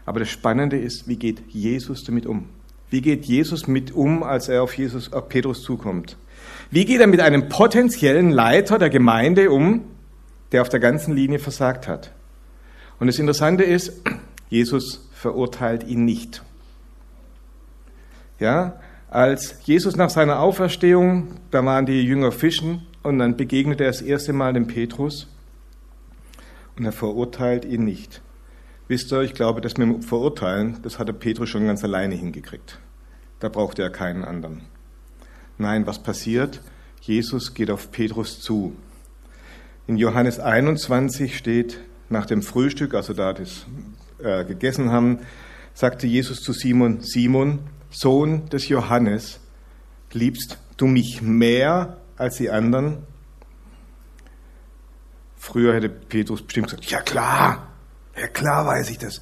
Aber 0.06 0.20
das 0.20 0.30
Spannende 0.30 0.80
ist, 0.80 1.08
wie 1.08 1.18
geht 1.18 1.44
Jesus 1.48 2.04
damit 2.04 2.26
um? 2.26 2.50
Wie 2.96 3.02
geht 3.02 3.26
Jesus 3.26 3.68
mit 3.68 3.92
um, 3.92 4.24
als 4.24 4.48
er 4.48 4.64
auf 4.64 4.78
Jesus, 4.78 5.12
auf 5.12 5.28
Petrus 5.28 5.64
zukommt? 5.64 6.16
Wie 6.72 6.86
geht 6.86 7.02
er 7.02 7.08
mit 7.08 7.20
einem 7.20 7.50
potenziellen 7.50 8.32
Leiter 8.32 8.80
der 8.80 8.90
Gemeinde 8.90 9.52
um, 9.52 9.84
der 10.54 10.62
auf 10.62 10.70
der 10.70 10.80
ganzen 10.80 11.14
Linie 11.14 11.40
versagt 11.40 11.90
hat? 11.90 12.14
Und 12.98 13.08
das 13.08 13.20
Interessante 13.20 13.66
ist, 13.66 14.02
Jesus 14.50 15.10
verurteilt 15.12 15.86
ihn 15.86 16.06
nicht. 16.06 16.42
Ja, 18.40 18.80
als 19.10 19.60
Jesus 19.66 19.98
nach 19.98 20.10
seiner 20.10 20.40
Auferstehung, 20.40 21.42
da 21.52 21.66
waren 21.66 21.86
die 21.86 22.02
Jünger 22.02 22.32
fischen 22.32 22.88
und 23.04 23.20
dann 23.20 23.36
begegnet 23.36 23.82
er 23.82 23.88
das 23.88 24.02
erste 24.02 24.32
Mal 24.32 24.54
dem 24.54 24.68
Petrus 24.68 25.28
und 26.78 26.86
er 26.86 26.94
verurteilt 26.94 27.66
ihn 27.66 27.84
nicht. 27.84 28.22
Wisst 28.88 29.12
ihr, 29.12 29.20
ich 29.20 29.34
glaube, 29.34 29.60
das 29.60 29.76
mit 29.76 29.86
dem 29.86 30.02
Verurteilen, 30.02 30.78
das 30.82 30.98
hatte 30.98 31.12
Petrus 31.12 31.50
schon 31.50 31.66
ganz 31.66 31.84
alleine 31.84 32.16
hingekriegt. 32.16 32.80
Da 33.46 33.50
brauchte 33.50 33.84
er 33.84 33.92
keinen 33.92 34.24
anderen. 34.24 34.64
Nein, 35.60 35.86
was 35.86 36.02
passiert? 36.02 36.62
Jesus 37.00 37.54
geht 37.54 37.70
auf 37.70 37.92
Petrus 37.92 38.42
zu. 38.42 38.76
In 39.86 39.98
Johannes 39.98 40.40
21 40.40 41.38
steht, 41.38 41.80
nach 42.10 42.26
dem 42.26 42.42
Frühstück, 42.42 42.96
also 42.96 43.14
da 43.14 43.34
das 43.34 43.68
äh, 44.18 44.46
gegessen 44.46 44.92
haben, 44.92 45.20
sagte 45.76 46.08
Jesus 46.08 46.42
zu 46.42 46.54
Simon, 46.54 47.02
Simon, 47.02 47.60
Sohn 47.92 48.50
des 48.50 48.68
Johannes, 48.68 49.40
liebst 50.12 50.58
du 50.78 50.88
mich 50.88 51.22
mehr 51.22 51.98
als 52.18 52.38
die 52.38 52.50
anderen? 52.50 53.04
Früher 55.36 55.76
hätte 55.76 55.90
Petrus 55.90 56.42
bestimmt 56.42 56.70
gesagt, 56.70 56.90
ja 56.90 57.00
klar, 57.02 57.68
ja 58.20 58.26
klar 58.26 58.66
weiß 58.66 58.90
ich 58.90 58.98
das. 58.98 59.22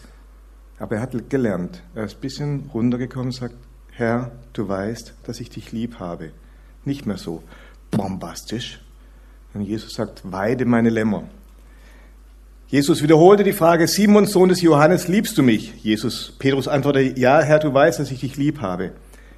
Aber 0.80 0.96
er 0.96 1.02
hat 1.02 1.30
gelernt. 1.30 1.84
Er 1.94 2.06
ist 2.06 2.16
ein 2.16 2.22
bisschen 2.22 2.70
runtergekommen 2.74 3.28
und 3.28 3.34
sagt, 3.34 3.56
Herr, 3.96 4.32
du 4.54 4.68
weißt, 4.68 5.14
dass 5.24 5.40
ich 5.40 5.50
dich 5.50 5.72
lieb 5.72 6.00
habe. 6.00 6.32
Nicht 6.84 7.06
mehr 7.06 7.18
so 7.18 7.44
bombastisch. 7.92 8.82
Und 9.54 9.62
Jesus 9.62 9.94
sagt, 9.94 10.24
weide 10.24 10.66
meine 10.66 10.90
Lämmer. 10.90 11.26
Jesus 12.68 13.04
wiederholte 13.04 13.44
die 13.44 13.54
Frage, 13.54 13.88
Simon, 13.88 14.26
Sohn 14.26 14.50
des 14.50 14.62
Johannes, 14.62 15.08
liebst 15.08 15.38
du 15.38 15.44
mich? 15.44 15.76
Jesus, 15.84 16.34
Petrus 16.40 16.68
antwortete, 16.68 17.20
ja, 17.20 17.40
Herr, 17.42 17.60
du 17.60 17.72
weißt, 17.72 18.00
dass 18.00 18.10
ich 18.10 18.22
dich 18.22 18.36
lieb 18.36 18.62
habe. 18.62 18.94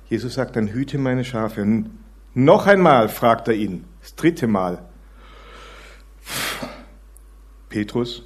Jesus 0.09 0.35
sagt, 0.35 0.55
dann 0.55 0.69
hüte 0.69 0.97
meine 0.97 1.25
Schafe. 1.25 1.62
Und 1.62 1.89
noch 2.33 2.65
einmal 2.65 3.09
fragt 3.09 3.50
er 3.50 3.55
ihn, 3.55 3.83
das 4.01 4.15
dritte 4.15 4.47
Mal. 4.47 4.85
Petrus, 7.67 8.24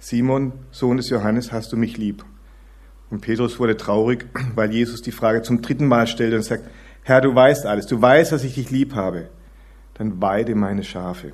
Simon, 0.00 0.52
Sohn 0.72 0.96
des 0.96 1.08
Johannes, 1.10 1.52
hast 1.52 1.72
du 1.72 1.76
mich 1.76 1.96
lieb? 1.96 2.24
Und 3.12 3.20
Petrus 3.20 3.60
wurde 3.60 3.76
traurig, 3.76 4.24
weil 4.54 4.72
Jesus 4.72 5.02
die 5.02 5.12
Frage 5.12 5.42
zum 5.42 5.60
dritten 5.60 5.86
Mal 5.86 6.06
stellte 6.06 6.34
und 6.34 6.44
sagt, 6.44 6.64
Herr, 7.02 7.20
du 7.20 7.34
weißt 7.34 7.66
alles, 7.66 7.86
du 7.86 8.00
weißt, 8.00 8.32
dass 8.32 8.42
ich 8.42 8.54
dich 8.54 8.70
lieb 8.70 8.94
habe. 8.94 9.28
Dann 9.94 10.22
weide 10.22 10.54
meine 10.54 10.82
Schafe. 10.82 11.32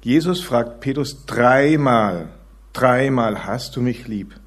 Jesus 0.00 0.40
fragt 0.40 0.80
Petrus 0.80 1.26
dreimal, 1.26 2.28
dreimal, 2.72 3.46
hast 3.46 3.74
du 3.74 3.82
mich 3.82 4.06
lieb? 4.06 4.38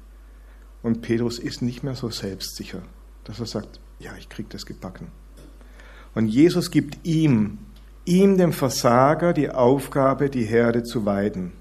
Und 0.82 1.02
Petrus 1.02 1.38
ist 1.38 1.60
nicht 1.60 1.82
mehr 1.82 1.94
so 1.94 2.08
selbstsicher, 2.08 2.80
dass 3.24 3.38
er 3.38 3.46
sagt, 3.46 3.78
ja, 3.98 4.12
ich 4.18 4.30
krieg 4.30 4.48
das 4.48 4.64
gebacken. 4.64 5.08
Und 6.14 6.28
Jesus 6.28 6.70
gibt 6.70 7.06
ihm, 7.06 7.58
ihm 8.06 8.38
dem 8.38 8.54
Versager, 8.54 9.34
die 9.34 9.50
Aufgabe, 9.50 10.30
die 10.30 10.44
Herde 10.44 10.84
zu 10.84 11.04
weiden. 11.04 11.52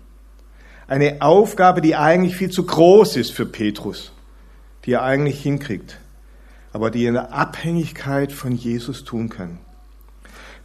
Eine 0.87 1.21
Aufgabe, 1.21 1.81
die 1.81 1.95
eigentlich 1.95 2.35
viel 2.35 2.51
zu 2.51 2.65
groß 2.65 3.15
ist 3.17 3.31
für 3.31 3.45
Petrus, 3.45 4.11
die 4.85 4.93
er 4.93 5.03
eigentlich 5.03 5.41
hinkriegt, 5.41 5.99
aber 6.73 6.91
die 6.91 7.05
er 7.05 7.09
in 7.09 7.13
der 7.15 7.33
Abhängigkeit 7.33 8.31
von 8.31 8.51
Jesus 8.51 9.03
tun 9.03 9.29
kann. 9.29 9.57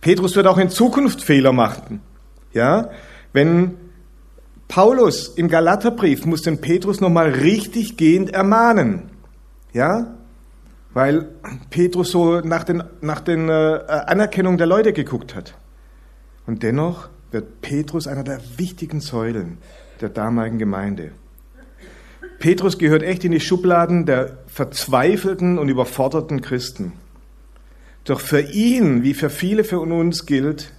Petrus 0.00 0.36
wird 0.36 0.46
auch 0.46 0.58
in 0.58 0.70
Zukunft 0.70 1.22
Fehler 1.22 1.52
machen. 1.52 2.00
Ja, 2.52 2.90
wenn 3.32 3.76
Paulus 4.68 5.28
im 5.28 5.48
Galaterbrief 5.48 6.26
muss 6.26 6.42
den 6.42 6.60
Petrus 6.60 7.00
nochmal 7.00 7.30
richtig 7.30 7.96
gehend 7.96 8.30
ermahnen. 8.30 9.10
Ja, 9.72 10.14
weil 10.92 11.28
Petrus 11.70 12.10
so 12.10 12.40
nach 12.40 12.64
den, 12.64 12.82
nach 13.00 13.20
den 13.20 13.48
äh, 13.48 13.52
Anerkennung 13.52 14.58
der 14.58 14.66
Leute 14.66 14.92
geguckt 14.92 15.34
hat. 15.34 15.54
Und 16.46 16.62
dennoch 16.62 17.08
wird 17.30 17.60
Petrus 17.60 18.06
einer 18.06 18.24
der 18.24 18.40
wichtigen 18.56 19.00
Säulen 19.00 19.58
der 20.00 20.08
damaligen 20.08 20.58
Gemeinde. 20.58 21.12
Petrus 22.38 22.78
gehört 22.78 23.02
echt 23.02 23.24
in 23.24 23.32
die 23.32 23.40
Schubladen 23.40 24.06
der 24.06 24.38
verzweifelten 24.46 25.58
und 25.58 25.68
überforderten 25.68 26.40
Christen. 26.40 26.94
Doch 28.04 28.20
für 28.20 28.40
ihn, 28.40 29.02
wie 29.02 29.14
für 29.14 29.28
viele 29.28 29.62
von 29.62 29.92
uns 29.92 30.24
gilt, 30.24 30.72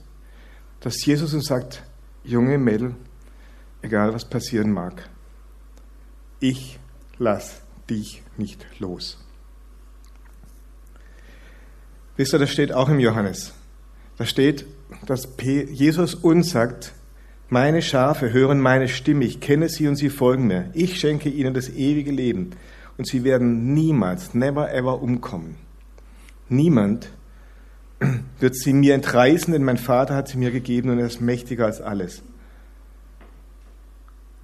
dass 0.79 1.05
Jesus 1.05 1.33
uns 1.33 1.45
sagt, 1.45 1.83
junge 2.23 2.57
Mädel, 2.57 2.95
egal 3.83 4.13
was 4.13 4.25
passieren 4.25 4.71
mag, 4.71 5.07
ich 6.39 6.79
lass 7.19 7.61
dich 7.89 8.23
nicht 8.37 8.65
los. 8.79 9.23
Wisst 12.17 12.33
ihr, 12.33 12.39
das 12.39 12.51
steht 12.51 12.73
auch 12.73 12.89
im 12.89 12.99
Johannes. 12.99 13.53
Da 14.17 14.25
steht, 14.25 14.65
dass 15.05 15.27
Jesus 15.39 16.15
uns 16.15 16.49
sagt, 16.49 16.93
meine 17.51 17.81
Schafe 17.81 18.31
hören 18.31 18.61
meine 18.61 18.87
Stimme, 18.87 19.25
ich 19.25 19.41
kenne 19.41 19.67
sie 19.67 19.89
und 19.89 19.97
sie 19.97 20.09
folgen 20.09 20.47
mir. 20.47 20.69
Ich 20.71 21.01
schenke 21.01 21.27
ihnen 21.27 21.53
das 21.53 21.67
ewige 21.67 22.09
Leben 22.09 22.51
und 22.97 23.05
sie 23.05 23.25
werden 23.25 23.73
niemals, 23.73 24.33
never 24.33 24.73
ever 24.73 25.01
umkommen. 25.01 25.57
Niemand 26.47 27.09
wird 28.39 28.55
sie 28.55 28.71
mir 28.71 28.95
entreißen, 28.95 29.51
denn 29.51 29.65
mein 29.65 29.77
Vater 29.77 30.15
hat 30.15 30.29
sie 30.29 30.37
mir 30.37 30.51
gegeben 30.51 30.91
und 30.91 30.99
er 30.99 31.07
ist 31.07 31.19
mächtiger 31.19 31.65
als 31.65 31.81
alles. 31.81 32.23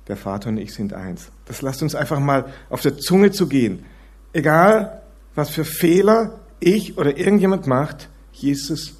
Der 0.10 0.18
Vater 0.18 0.50
und 0.50 0.58
ich 0.58 0.74
sind 0.74 0.92
eins. 0.92 1.32
Das 1.46 1.62
lasst 1.62 1.82
uns 1.82 1.96
einfach 1.96 2.20
mal 2.20 2.52
auf 2.70 2.82
der 2.82 2.98
Zunge 2.98 3.32
zu 3.32 3.48
gehen. 3.48 3.86
Egal, 4.34 5.02
was 5.34 5.50
für 5.50 5.64
Fehler 5.64 6.42
ich 6.60 6.98
oder 6.98 7.18
irgendjemand 7.18 7.68
macht, 7.68 8.10
Jesus 8.34 8.96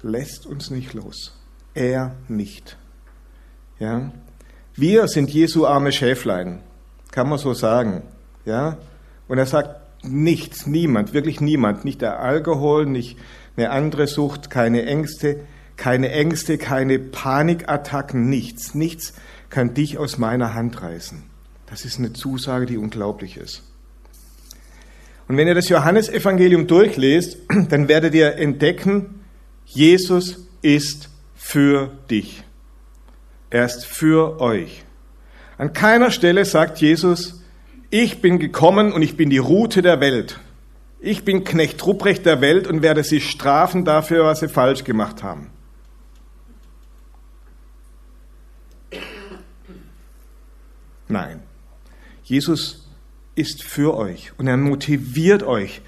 lässt 0.00 0.46
uns 0.46 0.70
nicht 0.70 0.94
los. 0.94 1.38
Er 1.74 2.16
nicht. 2.28 2.78
Ja? 3.78 4.10
Wir 4.74 5.08
sind 5.08 5.30
Jesu 5.30 5.66
arme 5.66 5.92
Schäflein, 5.92 6.60
kann 7.10 7.28
man 7.28 7.38
so 7.38 7.54
sagen. 7.54 8.02
Ja? 8.44 8.76
Und 9.28 9.38
er 9.38 9.46
sagt, 9.46 10.04
nichts, 10.04 10.66
niemand, 10.66 11.12
wirklich 11.12 11.40
niemand, 11.40 11.84
nicht 11.84 12.02
der 12.02 12.20
Alkohol, 12.20 12.86
nicht 12.86 13.16
eine 13.56 13.70
andere 13.70 14.06
Sucht, 14.06 14.50
keine 14.50 14.84
Ängste, 14.84 15.40
keine 15.76 16.10
Ängste, 16.10 16.58
keine 16.58 16.98
Panikattacken, 16.98 18.28
nichts, 18.28 18.74
nichts 18.74 19.14
kann 19.50 19.74
dich 19.74 19.98
aus 19.98 20.18
meiner 20.18 20.54
Hand 20.54 20.82
reißen. 20.82 21.22
Das 21.66 21.84
ist 21.84 21.98
eine 21.98 22.12
Zusage, 22.12 22.66
die 22.66 22.76
unglaublich 22.76 23.36
ist. 23.36 23.62
Und 25.28 25.36
wenn 25.36 25.48
ihr 25.48 25.54
das 25.54 25.68
Johannesevangelium 25.68 26.66
durchlest, 26.66 27.38
dann 27.68 27.88
werdet 27.88 28.14
ihr 28.14 28.36
entdecken, 28.36 29.20
Jesus 29.64 30.46
ist 30.62 31.08
für 31.34 31.90
dich. 32.10 32.44
Er 33.50 33.64
ist 33.64 33.86
für 33.86 34.40
euch. 34.40 34.84
An 35.58 35.72
keiner 35.72 36.10
Stelle 36.10 36.44
sagt 36.44 36.78
Jesus, 36.78 37.42
ich 37.90 38.20
bin 38.20 38.38
gekommen 38.38 38.92
und 38.92 39.02
ich 39.02 39.16
bin 39.16 39.30
die 39.30 39.38
Route 39.38 39.82
der 39.82 40.00
Welt. 40.00 40.40
Ich 41.00 41.24
bin 41.24 41.44
Knecht 41.44 41.84
Ruprecht 41.86 42.26
der 42.26 42.40
Welt 42.40 42.66
und 42.66 42.82
werde 42.82 43.04
sie 43.04 43.20
strafen 43.20 43.84
dafür, 43.84 44.24
was 44.24 44.40
sie 44.40 44.48
falsch 44.48 44.84
gemacht 44.84 45.22
haben. 45.22 45.50
Nein, 51.08 51.42
Jesus 52.24 52.88
ist 53.36 53.62
für 53.62 53.96
euch 53.96 54.32
und 54.38 54.48
er 54.48 54.56
motiviert 54.56 55.44
euch. 55.44 55.82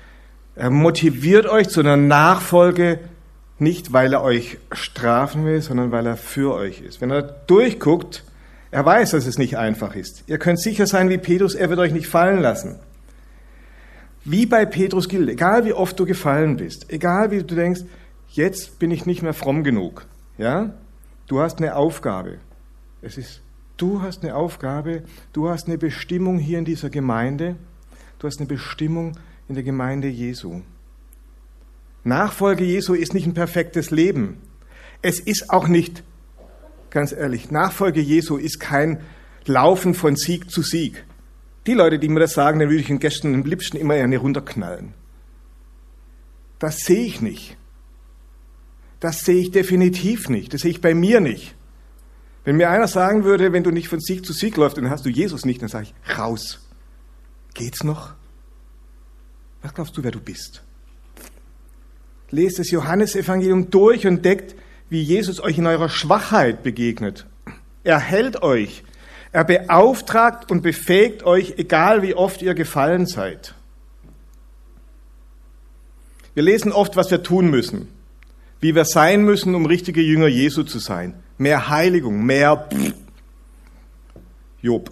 Er 0.54 0.70
motiviert 0.70 1.46
euch 1.46 1.68
zu 1.68 1.80
einer 1.80 1.96
Nachfolge, 1.96 3.00
nicht 3.58 3.92
weil 3.92 4.12
er 4.12 4.22
euch 4.22 4.58
strafen 4.72 5.44
will, 5.44 5.60
sondern 5.60 5.90
weil 5.90 6.06
er 6.06 6.16
für 6.16 6.54
euch 6.54 6.80
ist. 6.80 7.00
Wenn 7.00 7.10
er 7.10 7.22
durchguckt, 7.22 8.24
er 8.70 8.84
weiß, 8.84 9.12
dass 9.12 9.26
es 9.26 9.38
nicht 9.38 9.56
einfach 9.56 9.94
ist. 9.94 10.24
Ihr 10.26 10.38
könnt 10.38 10.60
sicher 10.60 10.86
sein 10.86 11.08
wie 11.08 11.18
Petrus, 11.18 11.54
er 11.54 11.70
wird 11.70 11.80
euch 11.80 11.92
nicht 11.92 12.06
fallen 12.06 12.40
lassen. 12.40 12.76
Wie 14.24 14.46
bei 14.46 14.66
Petrus 14.66 15.08
gilt, 15.08 15.28
egal 15.28 15.64
wie 15.64 15.72
oft 15.72 15.98
du 15.98 16.04
gefallen 16.04 16.56
bist, 16.56 16.92
egal 16.92 17.30
wie 17.30 17.42
du 17.42 17.54
denkst, 17.54 17.82
jetzt 18.28 18.78
bin 18.78 18.90
ich 18.90 19.06
nicht 19.06 19.22
mehr 19.22 19.32
fromm 19.32 19.64
genug, 19.64 20.06
ja? 20.36 20.74
Du 21.26 21.40
hast 21.40 21.58
eine 21.58 21.76
Aufgabe. 21.76 22.38
Es 23.00 23.16
ist, 23.16 23.42
du 23.76 24.02
hast 24.02 24.22
eine 24.22 24.34
Aufgabe, 24.34 25.02
du 25.32 25.48
hast 25.48 25.66
eine 25.66 25.78
Bestimmung 25.78 26.38
hier 26.38 26.58
in 26.58 26.64
dieser 26.64 26.90
Gemeinde, 26.90 27.56
du 28.18 28.26
hast 28.26 28.38
eine 28.38 28.48
Bestimmung 28.48 29.16
in 29.48 29.54
der 29.54 29.64
Gemeinde 29.64 30.08
Jesu. 30.08 30.60
Nachfolge 32.08 32.64
Jesu 32.64 32.94
ist 32.94 33.14
nicht 33.14 33.26
ein 33.26 33.34
perfektes 33.34 33.90
Leben. 33.90 34.38
Es 35.02 35.20
ist 35.20 35.50
auch 35.50 35.68
nicht 35.68 36.02
ganz 36.90 37.12
ehrlich, 37.12 37.50
Nachfolge 37.50 38.00
Jesu 38.00 38.36
ist 38.36 38.58
kein 38.58 39.00
Laufen 39.44 39.94
von 39.94 40.16
Sieg 40.16 40.50
zu 40.50 40.62
Sieg. 40.62 41.04
Die 41.66 41.74
Leute, 41.74 41.98
die 41.98 42.08
mir 42.08 42.20
das 42.20 42.32
sagen, 42.32 42.58
dann 42.58 42.68
würde 42.68 42.80
ich 42.80 42.86
den 42.86 42.98
Gästen 42.98 43.34
am 43.34 43.42
liebsten 43.42 43.76
immer 43.76 43.94
eine 43.94 44.18
runterknallen. 44.18 44.94
Das 46.58 46.78
sehe 46.78 47.04
ich 47.04 47.20
nicht. 47.20 47.56
Das 49.00 49.20
sehe 49.20 49.40
ich 49.40 49.50
definitiv 49.50 50.28
nicht. 50.28 50.52
Das 50.52 50.62
sehe 50.62 50.72
ich 50.72 50.80
bei 50.80 50.94
mir 50.94 51.20
nicht. 51.20 51.54
Wenn 52.44 52.56
mir 52.56 52.70
einer 52.70 52.88
sagen 52.88 53.24
würde, 53.24 53.52
wenn 53.52 53.62
du 53.64 53.70
nicht 53.70 53.88
von 53.88 54.00
Sieg 54.00 54.24
zu 54.24 54.32
Sieg 54.32 54.56
läufst, 54.56 54.78
dann 54.78 54.90
hast 54.90 55.04
du 55.04 55.10
Jesus 55.10 55.44
nicht, 55.44 55.60
dann 55.60 55.68
sage 55.68 55.88
ich, 55.88 56.18
raus. 56.18 56.66
Geht's 57.54 57.84
noch? 57.84 58.14
Was 59.62 59.74
glaubst 59.74 59.96
du, 59.96 60.02
wer 60.02 60.10
du 60.10 60.20
bist? 60.20 60.62
Lest 62.30 62.58
das 62.58 62.70
Johannesevangelium 62.70 63.70
durch 63.70 64.06
und 64.06 64.24
deckt, 64.24 64.54
wie 64.90 65.02
Jesus 65.02 65.40
euch 65.40 65.58
in 65.58 65.66
eurer 65.66 65.88
Schwachheit 65.88 66.62
begegnet. 66.62 67.26
Er 67.84 67.98
hält 67.98 68.42
euch. 68.42 68.84
Er 69.32 69.44
beauftragt 69.44 70.50
und 70.50 70.62
befähigt 70.62 71.22
euch, 71.22 71.54
egal 71.58 72.02
wie 72.02 72.14
oft 72.14 72.40
ihr 72.42 72.54
gefallen 72.54 73.06
seid. 73.06 73.54
Wir 76.34 76.42
lesen 76.42 76.72
oft, 76.72 76.96
was 76.96 77.10
wir 77.10 77.22
tun 77.22 77.50
müssen, 77.50 77.88
wie 78.60 78.74
wir 78.74 78.84
sein 78.84 79.24
müssen, 79.24 79.54
um 79.54 79.66
richtige 79.66 80.00
Jünger 80.00 80.28
Jesu 80.28 80.62
zu 80.62 80.78
sein. 80.78 81.14
Mehr 81.36 81.68
Heiligung, 81.68 82.24
mehr 82.24 82.68
Job. 84.62 84.90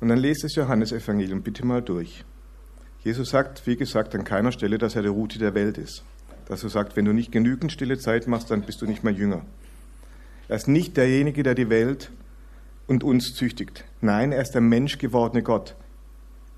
Und 0.00 0.08
dann 0.08 0.18
lest 0.18 0.44
das 0.44 0.54
Johannesevangelium 0.54 1.42
bitte 1.42 1.64
mal 1.64 1.82
durch. 1.82 2.24
Jesus 3.04 3.30
sagt, 3.30 3.66
wie 3.66 3.76
gesagt, 3.76 4.14
an 4.14 4.24
keiner 4.24 4.50
Stelle, 4.50 4.78
dass 4.78 4.96
er 4.96 5.02
die 5.02 5.08
Route 5.08 5.38
der 5.38 5.54
Welt 5.54 5.78
ist 5.78 6.02
dass 6.46 6.62
er 6.62 6.70
sagt, 6.70 6.96
wenn 6.96 7.04
du 7.04 7.12
nicht 7.12 7.32
genügend 7.32 7.72
stille 7.72 7.98
Zeit 7.98 8.26
machst, 8.26 8.50
dann 8.50 8.62
bist 8.62 8.82
du 8.82 8.86
nicht 8.86 9.04
mehr 9.04 9.12
Jünger. 9.12 9.42
Er 10.48 10.56
ist 10.56 10.68
nicht 10.68 10.96
derjenige, 10.96 11.42
der 11.42 11.54
die 11.54 11.70
Welt 11.70 12.10
und 12.86 13.02
uns 13.02 13.34
züchtigt. 13.34 13.84
Nein, 14.00 14.32
er 14.32 14.42
ist 14.42 14.52
der 14.52 14.60
Mensch 14.60 14.98
gewordene 14.98 15.42
Gott. 15.42 15.74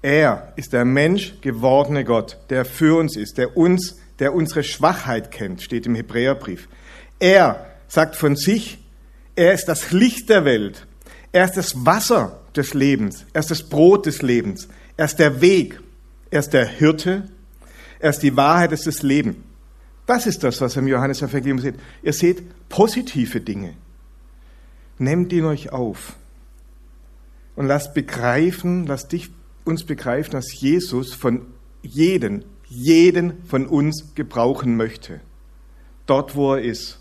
Er 0.02 0.52
ist 0.56 0.72
der 0.72 0.84
Mensch 0.84 1.40
gewordene 1.40 2.04
Gott, 2.04 2.38
der 2.50 2.64
für 2.64 2.98
uns 2.98 3.16
ist, 3.16 3.38
der 3.38 3.56
uns, 3.56 3.98
der 4.18 4.34
unsere 4.34 4.64
Schwachheit 4.64 5.30
kennt, 5.30 5.62
steht 5.62 5.86
im 5.86 5.94
Hebräerbrief. 5.94 6.68
Er 7.18 7.66
sagt 7.88 8.16
von 8.16 8.36
sich, 8.36 8.84
er 9.36 9.52
ist 9.52 9.66
das 9.66 9.92
Licht 9.92 10.28
der 10.28 10.44
Welt. 10.44 10.86
Er 11.32 11.44
ist 11.44 11.56
das 11.56 11.86
Wasser 11.86 12.40
des 12.56 12.74
Lebens. 12.74 13.24
Er 13.32 13.40
ist 13.40 13.50
das 13.50 13.68
Brot 13.68 14.06
des 14.06 14.22
Lebens. 14.22 14.68
Er 14.96 15.04
ist 15.04 15.18
der 15.18 15.40
Weg. 15.40 15.80
Er 16.30 16.40
ist 16.40 16.50
der 16.50 16.66
Hirte. 16.66 17.28
Er 17.98 18.10
ist 18.10 18.20
die 18.20 18.36
Wahrheit, 18.36 18.72
es 18.72 18.86
ist 18.86 18.98
das 18.98 19.02
Leben. 19.02 19.44
Das 20.06 20.26
ist 20.26 20.44
das, 20.44 20.60
was 20.60 20.76
ihr 20.76 20.82
im 20.82 20.88
Johannes-Evangelium 20.88 21.58
seht. 21.58 21.74
Ihr 22.02 22.12
seht 22.12 22.42
positive 22.68 23.40
Dinge. 23.40 23.74
Nehmt 24.98 25.32
ihn 25.32 25.44
euch 25.44 25.72
auf 25.72 26.16
und 27.54 27.66
lasst 27.66 27.94
begreifen, 27.94 28.86
lasst 28.86 29.12
dich 29.12 29.30
uns 29.64 29.84
begreifen, 29.84 30.30
dass 30.30 30.58
Jesus 30.58 31.12
von 31.12 31.46
jeden, 31.82 32.44
jeden 32.68 33.44
von 33.44 33.66
uns 33.66 34.14
gebrauchen 34.14 34.76
möchte. 34.76 35.20
Dort, 36.06 36.36
wo 36.36 36.54
er 36.54 36.62
ist. 36.62 37.00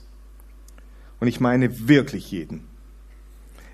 Und 1.19 1.27
ich 1.27 1.39
meine 1.39 1.87
wirklich 1.87 2.31
jeden. 2.31 2.65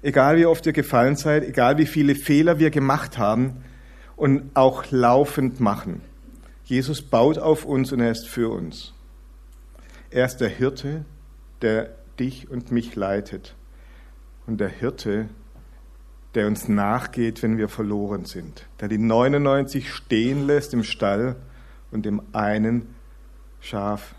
Egal 0.02 0.38
wie 0.38 0.46
oft 0.46 0.66
ihr 0.66 0.74
gefallen 0.74 1.16
seid, 1.16 1.44
egal 1.44 1.78
wie 1.78 1.86
viele 1.86 2.16
Fehler 2.16 2.60
wir 2.60 2.70
gemacht 2.70 3.18
haben 3.18 3.64
und 4.22 4.52
auch 4.54 4.92
laufend 4.92 5.60
machen. 5.60 6.02
Jesus 6.64 7.02
baut 7.02 7.40
auf 7.40 7.66
uns 7.66 7.92
und 7.92 8.02
er 8.02 8.12
ist 8.12 8.28
für 8.28 8.50
uns. 8.52 8.94
Er 10.12 10.26
ist 10.26 10.38
der 10.38 10.48
Hirte, 10.48 11.06
der 11.64 11.96
dich 12.20 12.48
und 12.48 12.72
mich 12.72 12.96
leitet. 12.96 13.56
Und 14.46 14.60
der 14.60 14.70
Hirte, 14.70 15.28
der 16.36 16.46
uns 16.46 16.68
nachgeht, 16.68 17.42
wenn 17.42 17.58
wir 17.58 17.68
verloren 17.68 18.26
sind. 18.26 18.68
Der 18.80 18.90
die 18.90 19.00
99 19.00 19.92
stehen 19.92 20.46
lässt 20.46 20.76
im 20.76 20.84
Stall 20.84 21.36
und 21.90 22.06
dem 22.06 22.22
einen 22.32 22.94
Schaf 23.60 24.14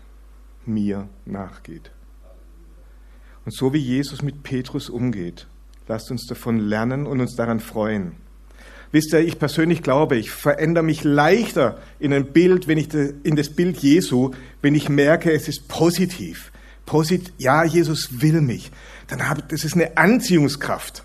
mir 0.65 1.07
nachgeht. 1.23 1.91
Und 3.45 3.55
so 3.55 3.71
wie 3.71 3.79
Jesus 3.79 4.21
mit 4.21 4.43
Petrus 4.43 4.89
umgeht, 4.89 5.47
lasst 5.87 6.11
uns 6.11 6.25
davon 6.27 6.59
lernen 6.59 7.07
und 7.07 7.21
uns 7.21 7.37
daran 7.37 7.61
freuen. 7.61 8.17
Wisst 8.93 9.11
ihr, 9.11 9.21
ich 9.21 9.39
persönlich 9.39 9.81
glaube, 9.81 10.17
ich 10.17 10.29
verändere 10.29 10.83
mich 10.83 11.03
leichter 11.03 11.81
in 11.97 12.13
ein 12.13 12.31
Bild, 12.31 12.67
wenn 12.67 12.77
ich 12.77 12.93
in 12.93 13.35
das 13.35 13.49
Bild 13.49 13.77
Jesu, 13.79 14.35
wenn 14.61 14.75
ich 14.75 14.87
merke, 14.87 15.31
es 15.33 15.47
ist 15.47 15.67
positiv. 15.67 16.51
Posit 16.85 17.33
ja, 17.39 17.63
Jesus 17.63 18.21
will 18.21 18.39
mich. 18.41 18.71
Dann 19.07 19.27
habe 19.27 19.41
das 19.47 19.63
ist 19.63 19.73
eine 19.73 19.97
Anziehungskraft. 19.97 21.03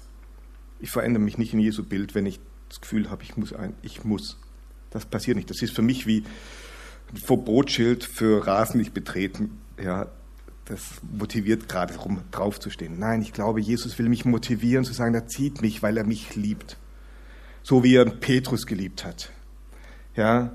Ich 0.81 0.90
verändere 0.90 1.22
mich 1.22 1.38
nicht 1.38 1.55
in 1.55 1.61
Jesu 1.61 1.83
Bild, 1.83 2.14
wenn 2.14 2.27
ich 2.27 2.40
das 2.68 2.83
Gefühl 2.83 3.09
habe, 3.09 3.22
ich 3.22 3.38
muss 3.38 3.55
ein, 3.55 3.72
ich 3.81 4.05
muss. 4.05 4.38
Das 4.90 5.07
passiert 5.07 5.38
nicht. 5.38 5.48
Das 5.48 5.62
ist 5.62 5.74
für 5.74 5.81
mich 5.81 6.07
wie 6.07 6.24
ein 7.11 7.16
Verbotsschild 7.16 8.05
für 8.05 8.46
Rasen 8.46 8.81
nicht 8.81 8.92
betreten. 8.92 9.62
Ja, 9.83 10.09
das 10.66 10.83
motiviert 11.11 11.70
gerade, 11.70 11.96
rum 11.96 12.20
draufzustehen. 12.33 12.98
Nein, 12.98 13.22
ich 13.22 13.33
glaube, 13.33 13.62
Jesus 13.62 13.98
will 13.98 14.11
mich 14.11 14.27
motivieren 14.27 14.85
zu 14.85 14.92
sagen, 14.92 15.14
er 15.14 15.27
zieht 15.27 15.62
mich, 15.62 15.83
weil 15.83 15.96
er 15.96 16.05
mich 16.05 16.37
liebt 16.37 16.77
so 17.68 17.85
wie 17.85 17.96
er 17.96 18.07
Petrus 18.07 18.66
geliebt 18.66 19.04
hat. 19.04 19.31
Ja, 20.16 20.52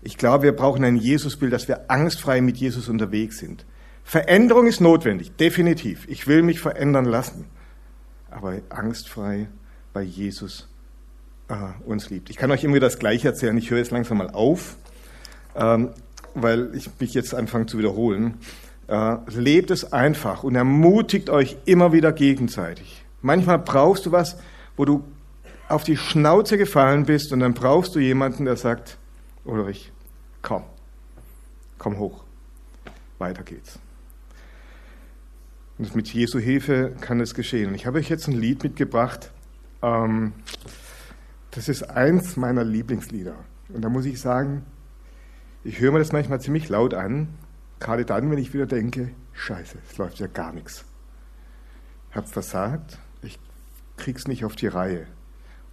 ich 0.00 0.16
glaube, 0.16 0.44
wir 0.44 0.56
brauchen 0.56 0.84
ein 0.84 0.96
Jesusbild, 0.96 1.52
dass 1.52 1.68
wir 1.68 1.90
angstfrei 1.90 2.40
mit 2.40 2.56
Jesus 2.56 2.88
unterwegs 2.88 3.36
sind. 3.36 3.66
Veränderung 4.04 4.66
ist 4.66 4.80
notwendig, 4.80 5.36
definitiv. 5.36 6.08
Ich 6.08 6.26
will 6.26 6.40
mich 6.40 6.60
verändern 6.60 7.04
lassen, 7.04 7.44
aber 8.30 8.54
angstfrei, 8.70 9.48
weil 9.92 10.04
Jesus 10.04 10.66
äh, 11.48 11.56
uns 11.84 12.08
liebt. 12.08 12.30
Ich 12.30 12.38
kann 12.38 12.50
euch 12.50 12.64
immer 12.64 12.76
wieder 12.76 12.86
das 12.86 12.98
Gleiche 12.98 13.28
erzählen. 13.28 13.58
Ich 13.58 13.70
höre 13.70 13.76
jetzt 13.76 13.90
langsam 13.90 14.16
mal 14.16 14.30
auf, 14.30 14.76
ähm, 15.56 15.90
weil 16.34 16.74
ich 16.74 16.88
mich 16.98 17.12
jetzt 17.12 17.34
anfange 17.34 17.66
zu 17.66 17.76
wiederholen. 17.76 18.38
Äh, 18.88 19.16
lebt 19.28 19.70
es 19.70 19.92
einfach 19.92 20.42
und 20.42 20.54
ermutigt 20.54 21.28
euch 21.28 21.58
immer 21.66 21.92
wieder 21.92 22.12
gegenseitig. 22.12 23.04
Manchmal 23.20 23.58
brauchst 23.58 24.06
du 24.06 24.12
was, 24.12 24.38
wo 24.78 24.86
du 24.86 25.04
auf 25.68 25.84
die 25.84 25.96
Schnauze 25.96 26.58
gefallen 26.58 27.04
bist 27.06 27.32
und 27.32 27.40
dann 27.40 27.54
brauchst 27.54 27.94
du 27.94 27.98
jemanden, 27.98 28.44
der 28.44 28.56
sagt, 28.56 28.98
Ulrich, 29.44 29.92
komm, 30.42 30.64
komm 31.78 31.98
hoch, 31.98 32.24
weiter 33.18 33.42
geht's. 33.42 33.78
Und 35.78 35.94
mit 35.94 36.12
Jesu 36.12 36.38
Hilfe 36.38 36.94
kann 37.00 37.20
es 37.20 37.34
geschehen. 37.34 37.74
Ich 37.74 37.86
habe 37.86 37.98
euch 37.98 38.08
jetzt 38.08 38.28
ein 38.28 38.34
Lied 38.34 38.62
mitgebracht, 38.62 39.32
ähm, 39.82 40.32
das 41.50 41.68
ist 41.68 41.82
eins 41.82 42.36
meiner 42.36 42.64
Lieblingslieder. 42.64 43.34
Und 43.68 43.82
da 43.82 43.88
muss 43.88 44.04
ich 44.04 44.20
sagen, 44.20 44.64
ich 45.64 45.80
höre 45.80 45.92
mir 45.92 45.98
das 45.98 46.12
manchmal 46.12 46.40
ziemlich 46.40 46.68
laut 46.68 46.94
an, 46.94 47.28
gerade 47.80 48.04
dann, 48.04 48.30
wenn 48.30 48.38
ich 48.38 48.54
wieder 48.54 48.66
denke, 48.66 49.10
scheiße, 49.32 49.78
es 49.90 49.98
läuft 49.98 50.18
ja 50.18 50.28
gar 50.28 50.52
nichts. 50.52 50.84
Ich 52.10 52.16
habe 52.16 52.26
versagt, 52.26 52.98
ich 53.22 53.38
krieg's 53.96 54.28
nicht 54.28 54.44
auf 54.44 54.56
die 54.56 54.68
Reihe. 54.68 55.06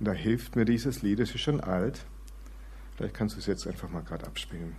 Und 0.03 0.07
da 0.07 0.11
hilft 0.15 0.57
mir 0.57 0.65
dieses 0.65 1.01
Lied, 1.01 1.21
es 1.21 1.33
ist 1.33 1.39
schon 1.39 1.61
alt. 1.61 2.03
Vielleicht 2.97 3.13
kannst 3.13 3.37
du 3.37 3.39
es 3.39 3.45
jetzt 3.45 3.65
einfach 3.65 3.89
mal 3.89 4.01
gerade 4.01 4.27
abspielen. 4.27 4.75